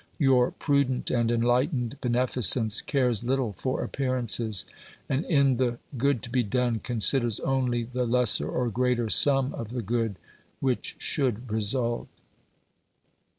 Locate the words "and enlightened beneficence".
1.11-2.81